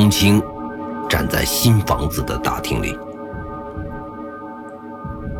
[0.00, 0.42] 冬青
[1.10, 2.98] 站在新房子的大厅里，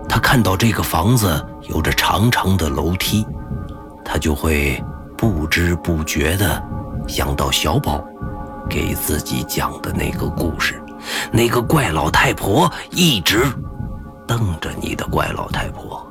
[0.07, 3.27] 他看到这个房子有着长长的楼梯，
[4.05, 4.79] 他就会
[5.17, 6.63] 不知不觉地
[7.09, 8.05] 想到小宝
[8.69, 10.79] 给自己讲的那个故事，
[11.33, 13.43] 那个怪老太婆一直
[14.27, 16.07] 瞪着你的怪老太婆。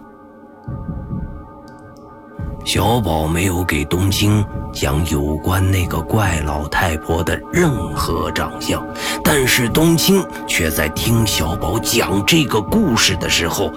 [2.66, 8.86] 小宝没有给冬青讲有关那个怪老太婆的任何长相，
[9.24, 13.72] 但是冬青却在听小宝讲这个故事的时候，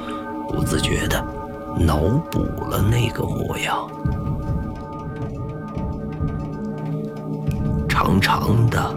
[0.49, 1.25] 不自觉地
[1.79, 2.01] 脑
[2.31, 3.89] 补了那个模样：
[7.89, 8.95] 长长的、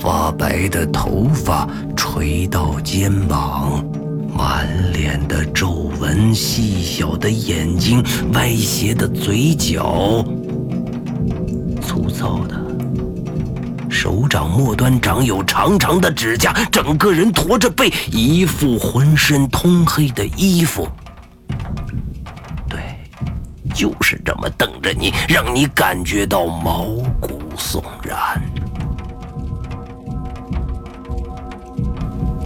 [0.00, 3.84] 发白的头发垂到肩膀。
[4.36, 10.24] 满脸的皱纹，细小的眼睛，歪斜的嘴角，
[11.80, 12.60] 粗糙的
[13.88, 20.88] 手掌末端长有长长的指甲，整个人驼着背，一副浑身通黑的衣服。
[22.68, 22.80] 对，
[23.72, 26.84] 就是这么瞪着你，让你感觉到毛
[27.20, 28.42] 骨悚然。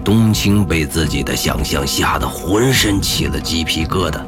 [0.09, 4.23] 冬青被自己的想象吓得浑身起了鸡皮疙瘩，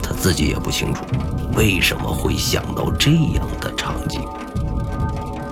[0.00, 1.02] 他自己也不清楚
[1.54, 4.20] 为什么会想到这样的场景，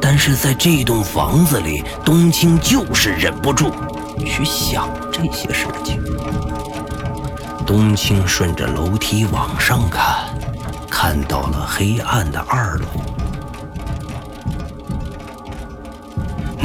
[0.01, 3.73] 但是在这栋房子里，冬青就是忍不住
[4.25, 6.01] 去想这些事情。
[7.67, 10.29] 冬青顺着楼梯往上看，
[10.89, 12.87] 看到了黑暗的二楼，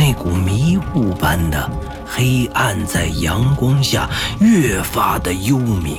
[0.06, 1.68] 那股迷雾般的。
[2.06, 4.08] 黑暗在阳光下
[4.40, 5.98] 越发的幽冥。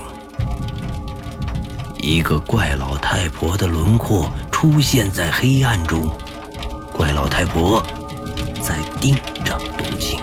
[1.98, 6.08] 一个怪老太婆的轮廓出现在黑暗中，
[6.92, 7.82] 怪老太婆
[8.62, 10.20] 在盯着冬青。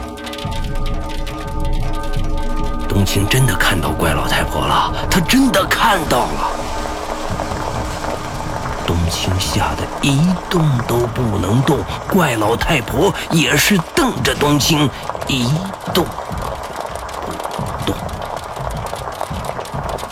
[2.87, 6.62] 冬青真的看到怪老太婆了，她真的看到了。
[9.39, 14.89] 吓得一动都不能动，怪老太婆也是瞪着冬青。
[15.27, 15.45] 一
[15.93, 16.05] 动
[17.25, 17.31] 不
[17.85, 17.95] 动，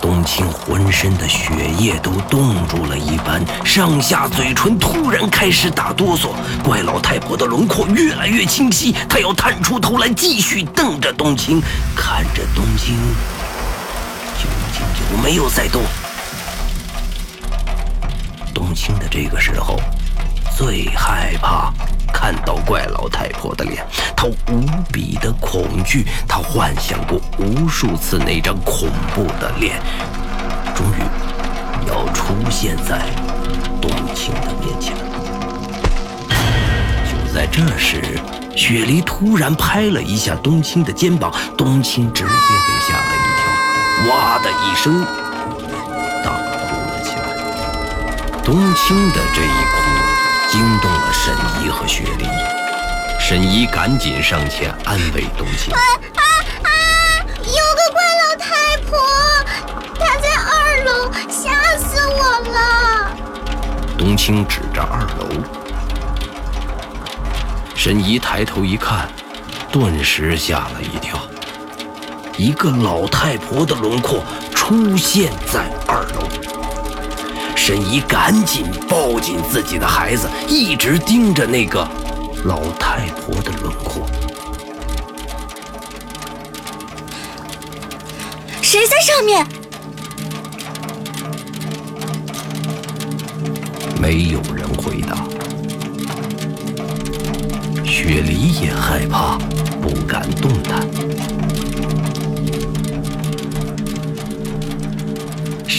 [0.02, 6.30] 冬青浑身的血液都冻住了一般，上下嘴唇突然开始打哆嗦。
[6.64, 11.62] 怪老太婆的轮廓越来越清晰，她要探出头来继续瞪着冬青，
[11.96, 12.96] 看着冬青
[14.42, 15.82] 究竟有没有在动。
[18.82, 19.80] 冬青的这个时候
[20.58, 21.72] 最害怕。
[22.12, 23.86] 看到怪老太婆的脸，
[24.18, 26.06] 他无比的恐惧。
[26.28, 29.80] 他幻想过无数次那张恐怖的脸，
[30.76, 33.02] 终于要出现在
[33.80, 34.96] 冬青的面前。
[37.06, 38.02] 就在这时，
[38.56, 42.40] 雪梨突然拍了一下冬青的肩膀，冬青直接被
[42.88, 45.06] 吓了一跳，哇的一声
[48.44, 49.76] 冬青的这一哭。
[50.50, 52.26] 惊动了沈怡和雪莉，
[53.18, 55.80] 沈怡赶紧上前安慰冬青：“啊
[56.16, 56.22] 啊
[56.64, 56.70] 啊！
[57.38, 59.00] 有个怪老太婆，
[59.98, 62.20] 她在二楼，吓死我
[62.52, 63.16] 了！”
[63.98, 65.30] 冬青指着二楼，
[67.74, 69.08] 沈怡抬头一看，
[69.72, 71.18] 顿时吓了一跳，
[72.36, 74.22] 一个老太婆的轮廓
[74.54, 76.28] 出现在二楼。
[77.64, 81.88] 沈怡赶紧抱紧自己的孩子，一直盯着那个
[82.44, 84.04] 老太婆的轮廓。
[88.64, 89.46] 谁在上面？
[94.02, 95.24] 没有人回答。
[97.86, 99.38] 雪梨也害怕，
[99.80, 100.82] 不敢动弹。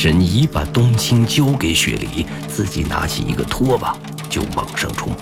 [0.02, 3.96] 沈怡把冬青交给雪梨，自己拿起一个拖把
[4.28, 5.12] 就往上冲。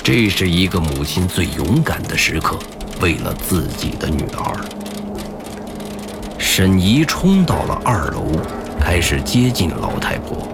[0.00, 2.56] 这是一个母亲最勇敢的时刻，
[3.00, 4.54] 为了自己的女儿。
[6.38, 8.28] 沈怡冲到了二楼，
[8.78, 10.46] 开始接近老太婆，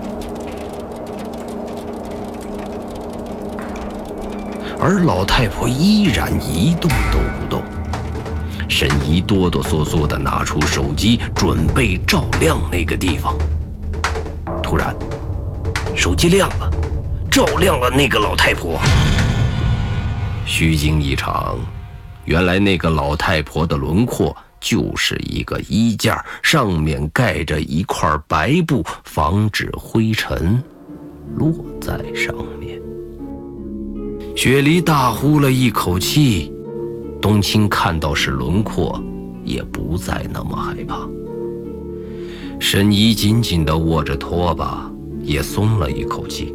[4.81, 7.63] 而老太婆依然一动都不动。
[8.73, 13.37] 沈怡哆哆嗦嗦地拿出手机，准备照亮那个地方。
[14.63, 14.97] 突然，
[15.95, 16.71] 手机亮了，
[17.31, 18.81] 照亮了那个老太婆。
[20.47, 21.59] 虚惊一场，
[22.25, 30.63] 原来那个老太婆的轮廓就是一个衣架，上面盖着一块白布，防止灰尘
[31.37, 32.81] 落在上面。
[34.35, 36.51] 雪梨大呼了一口气，
[37.23, 39.01] 冬青看到是轮廓，
[39.45, 41.09] 也不再那么害怕。
[42.59, 44.93] 沈怡紧紧地握着拖把，
[45.23, 46.53] 也松了一口气。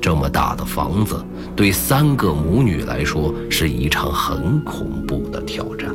[0.00, 1.22] 这么大的房子，
[1.54, 5.94] 对三个母女来说是一场很恐怖的挑战。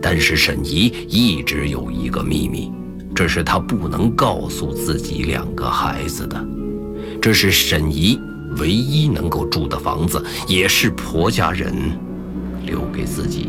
[0.00, 2.72] 但是沈怡一直有一个秘密，
[3.12, 6.46] 这是她不能告诉自己两个孩子的。
[7.20, 8.16] 这是沈怡。
[8.58, 11.72] 唯一能够住的房子，也是婆家人
[12.64, 13.48] 留给自己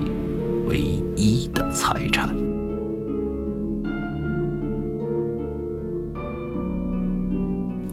[0.67, 0.79] 唯
[1.15, 2.35] 一的财产。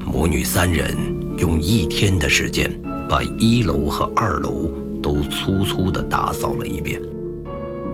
[0.04, 0.96] 母女三人
[1.38, 2.70] 用一天的时间，
[3.08, 4.70] 把一楼和二楼
[5.02, 7.00] 都粗粗的打扫了一遍。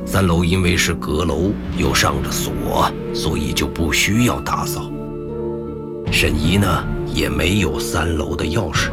[0.05, 4.91] 三楼因为是阁楼，又上着锁，所以就不需要打扫。
[6.11, 6.85] 沈怡呢，
[7.15, 8.91] 也没有三楼的钥匙。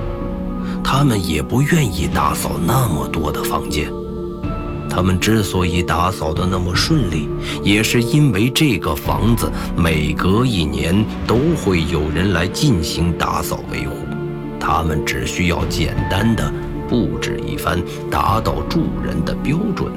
[0.87, 3.91] 他们也不愿意打扫那么多的房间。
[4.87, 7.27] 他们之所以打扫的那么顺利，
[7.63, 13.95] 也是因为这个房子每隔一年都会有人来进行打扫维护，
[14.59, 16.53] 他们只需要简单的
[16.87, 19.91] 布置一番，达到住人的标准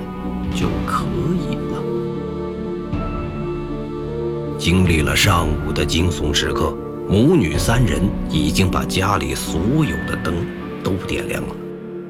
[0.55, 1.05] 就可
[1.39, 1.83] 以了。
[4.59, 6.75] 经历了上午的惊悚时刻，
[7.09, 8.01] 母女三人
[8.31, 10.35] 已经把家里所有的灯。
[10.89, 11.55] 都点亮了，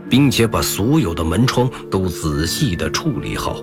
[0.08, 3.56] 并且把所有的门窗都仔细地处理好。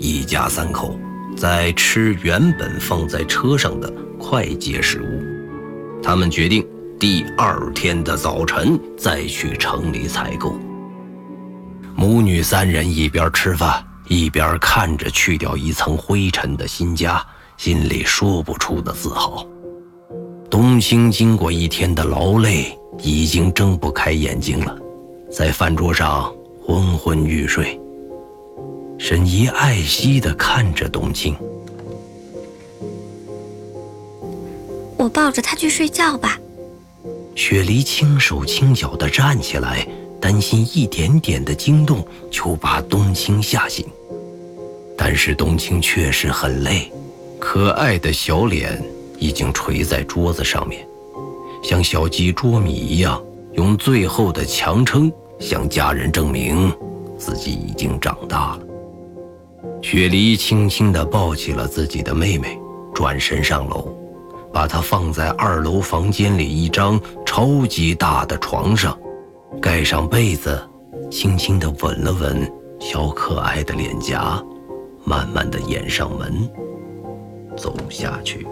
[0.00, 0.98] 一家三口
[1.36, 6.02] 在吃原本放在车上的快捷食物。
[6.02, 6.66] 他们决定
[6.98, 10.58] 第二天的早晨再去城里采购。
[11.94, 17.22] 母女三人一边吃饭，一边看着去掉一层灰尘的新家，
[17.58, 19.46] 心里说不出的自豪。
[20.50, 22.74] 冬青经过一天的劳累。
[23.02, 24.76] 已经睁不开眼睛了，
[25.30, 27.78] 在饭桌上昏昏欲睡。
[28.98, 31.36] 沈怡爱惜地看着冬青，
[34.96, 36.38] 我抱着他去睡觉吧。
[37.34, 39.86] 雪梨轻手轻脚地站起来，
[40.20, 43.84] 担心一点点的惊动就把冬青吓醒。
[44.96, 46.90] 但是冬青确实很累，
[47.40, 48.80] 可爱的小脸
[49.18, 50.86] 已经垂在桌子上面。
[51.64, 53.20] 像小鸡捉米一样，
[53.54, 56.70] 用最后的强撑向家人证明
[57.16, 58.60] 自己已经长大了。
[59.80, 62.60] 雪梨轻轻地抱起了自己的妹妹，
[62.94, 63.96] 转身上楼，
[64.52, 68.96] 把她放在二楼房间里一张超级大的床上，
[69.60, 70.62] 盖上被子，
[71.10, 72.46] 轻轻地吻了吻
[72.78, 74.38] 小可爱的脸颊，
[75.02, 76.46] 慢慢地掩上门，
[77.56, 78.46] 走下去。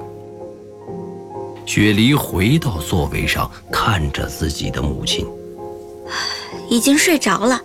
[1.64, 5.26] 雪梨回到座位上，看着自己的母亲，
[6.68, 7.60] 已经睡着了。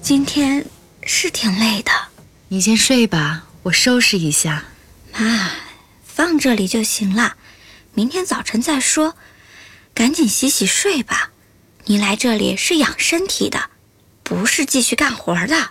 [0.00, 0.64] 今天
[1.02, 1.90] 是挺累的，
[2.48, 4.64] 你先睡吧，我收拾一下。
[5.12, 5.50] 妈，
[6.04, 7.36] 放这里就行了，
[7.94, 9.16] 明天早晨再说。
[9.92, 11.30] 赶紧洗洗睡吧。
[11.86, 13.70] 你来这里是养身体的，
[14.22, 15.70] 不是继续干活的。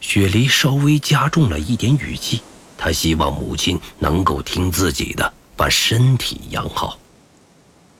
[0.00, 2.42] 雪梨稍微加重了一点语气，
[2.78, 5.32] 她希望母亲能够听自己的。
[5.60, 6.98] 把身体养好。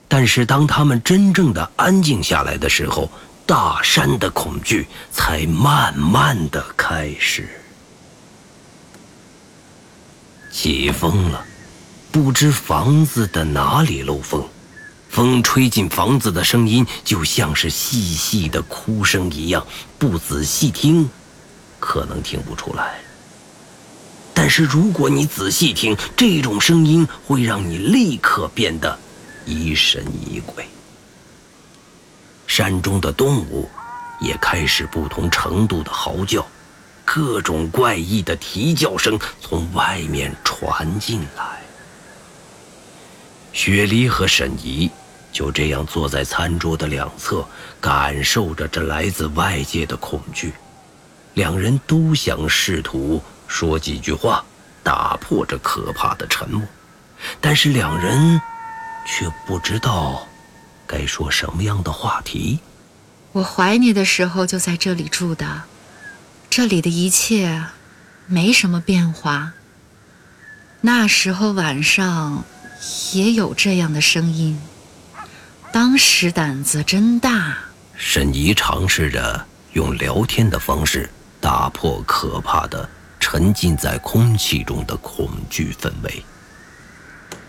[0.07, 3.07] 但是当他们真正的安静下来的时候，
[3.45, 7.47] 大山的恐惧才慢慢的开始。
[10.51, 11.45] 起风了，
[12.11, 14.43] 不知房子的哪里漏风，
[15.07, 19.63] 风吹进房子的声音就像是细细的哭声一样，
[19.99, 21.07] 不仔细听，
[21.79, 22.99] 可能听不出来。
[24.51, 28.99] 是如果你仔细听，这种声音会让你立刻变得
[29.45, 30.65] 疑神疑鬼。
[32.45, 33.69] 山中的动物
[34.19, 36.45] 也开始不同程度的嚎叫，
[37.05, 41.61] 各种怪异的啼叫声从外面传进来。
[43.53, 44.91] 雪梨和沈怡
[45.31, 47.47] 就这样坐在餐桌的两侧，
[47.79, 50.53] 感受着这来自外界的恐惧。
[51.35, 53.23] 两人都想试图。
[53.51, 54.43] 说几句话，
[54.81, 56.65] 打破这可怕的沉默，
[57.41, 58.41] 但是两人
[59.05, 60.25] 却不知道
[60.87, 62.61] 该说什么样的话题。
[63.33, 65.63] 我怀你的时候就在这里住的，
[66.49, 67.65] 这里的一切
[68.25, 69.51] 没什么变化。
[70.79, 72.45] 那时候晚上
[73.13, 74.59] 也有这样的声音，
[75.73, 77.57] 当时胆子真大。
[77.97, 81.09] 沈怡尝试着用聊天的方式
[81.41, 82.89] 打破可怕的。
[83.21, 86.25] 沉浸在空气中的恐惧氛围。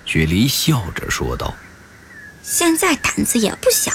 [0.04, 1.54] 雪梨笑着说道
[2.44, 3.90] ：“现在胆子也不小。”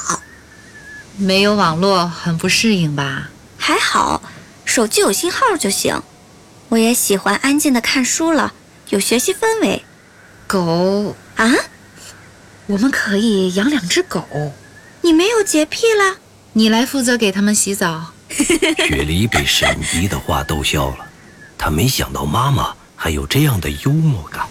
[1.15, 3.29] 没有网络很不适应吧？
[3.57, 4.21] 还好，
[4.65, 6.01] 手机有信号就行。
[6.69, 8.53] 我也喜欢安静的看书了，
[8.89, 9.83] 有学习氛围。
[10.47, 11.51] 狗啊，
[12.65, 14.25] 我们可以养两只狗。
[15.01, 16.17] 你没有洁癖了？
[16.53, 18.13] 你来负责给他们洗澡。
[18.87, 21.07] 雪梨被沈怡的话逗笑了，
[21.57, 24.47] 他没想到妈妈还有这样的幽默感。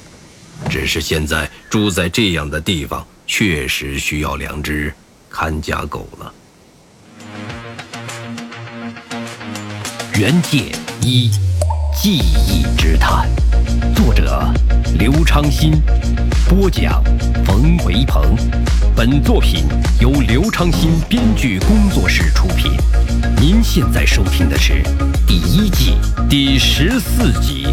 [0.71, 4.93] 只是现在住在这样的地方，确实需要两只
[5.29, 6.33] 看家狗了。
[10.15, 10.73] 原界
[11.03, 11.31] 一，
[11.97, 13.27] 记忆之谈，
[13.95, 14.47] 作者
[14.99, 15.81] 刘昌新，
[16.49, 17.03] 播讲
[17.45, 18.37] 冯维鹏。
[18.95, 19.65] 本作品
[19.99, 22.73] 由刘昌新编剧工作室出品。
[23.41, 24.83] 您现在收听的是
[25.27, 25.97] 第一季
[26.29, 27.67] 第十四集。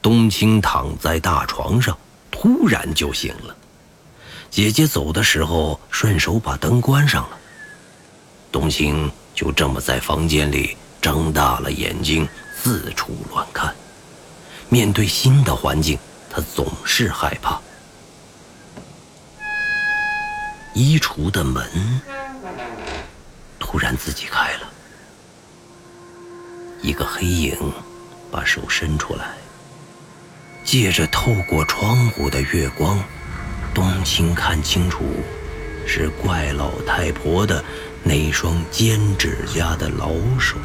[0.00, 1.96] 冬青躺在大床上，
[2.30, 3.56] 突然就醒了。
[4.52, 7.38] 姐姐走的时候，顺手把灯关上了。
[8.52, 13.74] 冬青就这么在房间里睁大了眼睛，四处乱看。
[14.68, 17.58] 面对新的环境，他总是害怕。
[20.74, 21.66] 衣橱的门
[23.58, 24.70] 突然自己开了，
[26.82, 27.56] 一个黑影
[28.30, 29.32] 把手伸出来。
[30.62, 33.02] 借着透过窗户的月光，
[33.74, 35.04] 冬青看清楚，
[35.86, 37.64] 是怪老太婆的
[38.02, 40.56] 那双尖指甲的老手。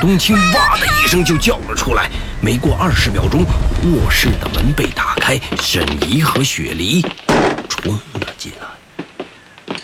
[0.00, 2.10] 冬青哇的一声就叫了出来。
[2.40, 3.44] 没过二十秒钟，
[3.84, 7.02] 卧室的门被打开，沈怡和雪梨
[7.68, 9.76] 冲了进来。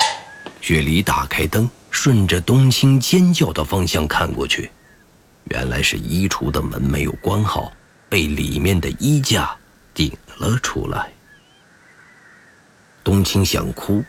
[0.61, 4.71] 雪梨打开灯，顺着冬青尖叫的方向看过去，
[5.51, 7.73] 原来是衣橱的门没有关好。
[8.09, 9.51] 被里面的衣架
[9.93, 11.09] 顶了出来。
[13.07, 14.05] 冬青想哭，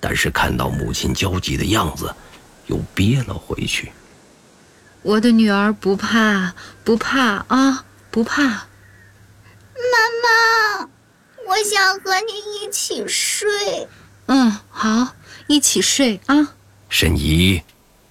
[0.00, 2.10] 但是看到母亲焦急的样子，
[2.64, 3.92] 又憋了回去。
[5.02, 8.42] 我的女儿不怕，不怕啊，不怕。
[8.42, 8.56] 妈
[10.22, 10.88] 妈，
[11.46, 13.86] 我想和你一起睡。
[14.28, 15.14] 嗯，好，
[15.46, 16.54] 一起睡啊。
[16.88, 17.62] 沈怡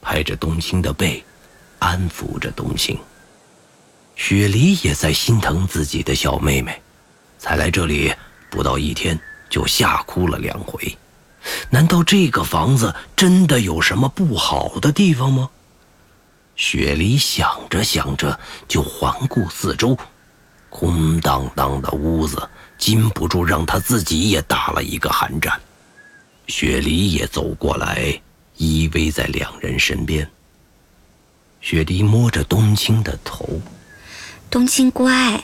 [0.03, 1.25] 拍着冬青的背，
[1.79, 2.95] 安抚着冬青。
[4.15, 6.79] 雪梨也在心疼自己的小妹妹，
[7.39, 8.13] 才来这里
[8.51, 9.19] 不到一天
[9.49, 10.97] 就吓哭了两回。
[11.69, 15.49] 难道这个房子真的有什么不好的地方吗？
[16.55, 19.97] 雪梨想着想着就环顾四周，
[20.69, 25.59] 空荡荡的屋子禁不住让她自己也打了一个寒战。
[26.47, 28.21] 雪梨也走过来，
[28.55, 30.29] 依偎在两人身边。
[31.59, 33.61] 雪梨摸着冬青的头。
[34.49, 35.43] 冬青乖，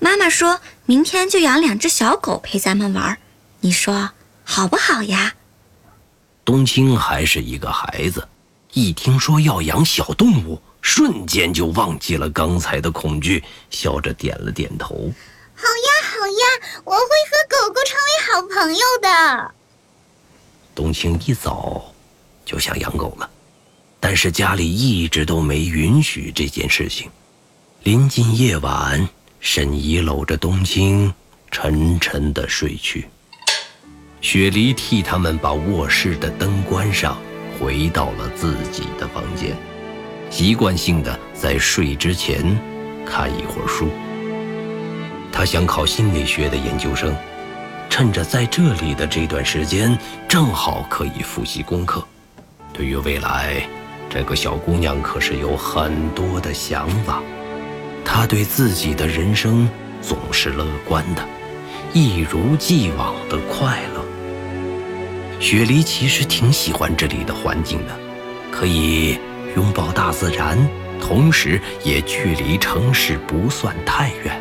[0.00, 3.18] 妈妈说明天就养两只小狗陪咱们玩，
[3.64, 4.10] 你说
[4.42, 5.32] 好不好呀？
[6.44, 8.26] 冬青还是一个孩子，
[8.72, 13.40] 一听说要养小动物，瞬间就忘记了刚才的恐惧，
[13.70, 15.12] 笑着点了点头。
[15.54, 19.54] 好呀，好呀，我会和狗狗成为好朋友的。
[20.74, 21.84] 冬青一早
[22.44, 23.30] 就想养狗了，
[24.00, 27.08] 但是家里一直都没允许这件事情。
[27.84, 31.14] 临近夜晚，沈怡搂着冬青，
[31.52, 33.08] 沉沉的睡去。
[34.22, 37.18] 雪梨替他们把卧室的灯关上，
[37.58, 39.56] 回到了自己的房间，
[40.30, 42.40] 习惯性的在睡之前
[43.04, 43.88] 看一会儿书。
[45.32, 47.12] 他想考心理学的研究生，
[47.90, 49.98] 趁着在这里的这段时间，
[50.28, 52.06] 正好可以复习功课。
[52.72, 53.60] 对于未来，
[54.08, 57.20] 这个小姑娘可是有很多的想法。
[58.04, 59.68] 她对自己的人生
[60.00, 61.26] 总是乐观的，
[61.92, 63.91] 一如既往的快乐。
[65.42, 67.92] 雪梨其实挺喜欢这里的环境的，
[68.52, 69.18] 可以
[69.56, 70.56] 拥抱大自然，
[71.00, 74.40] 同时也距离城市不算太远。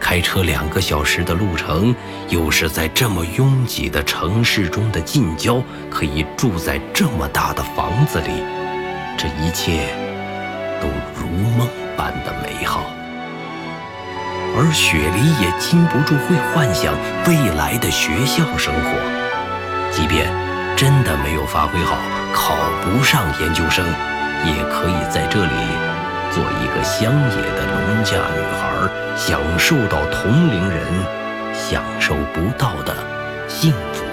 [0.00, 1.94] 开车两个小时的路程，
[2.30, 8.30] 又是在这么拥挤的城市中的近郊，可以住在这么大的房子里，
[9.18, 9.94] 这一切
[10.80, 10.88] 都
[11.20, 11.68] 如梦。
[11.98, 12.80] 般的美好，
[14.56, 16.94] 而雪梨也禁不住会幻想
[17.26, 19.17] 未来的学校生活。
[19.98, 20.32] 即便
[20.76, 21.96] 真的没有发挥好，
[22.32, 23.84] 考不上研究生，
[24.44, 25.50] 也可以在这里
[26.30, 30.86] 做一个乡野的农家女孩，享受到同龄人
[31.52, 32.94] 享受不到的
[33.48, 34.04] 幸福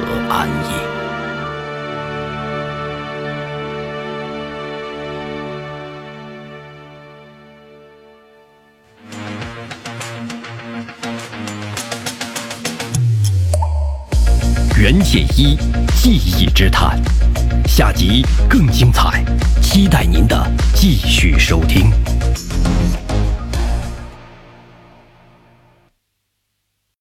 [0.00, 0.93] 和安逸。
[15.14, 15.56] 解一
[15.94, 17.00] 记忆之谈，
[17.68, 19.24] 下集更精彩，
[19.62, 20.44] 期待您的
[20.74, 21.88] 继续收听。